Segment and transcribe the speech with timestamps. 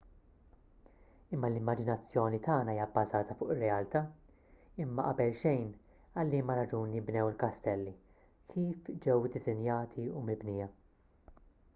[1.35, 4.01] imma l-immaġinazzjoni tagħna hija bbażata fuq ir-realtà
[4.85, 5.69] imma qabel xejn
[6.23, 7.95] għal liema raġuni nbnew il-kastelli
[8.55, 10.69] kif ġew iddisinjati u mibnija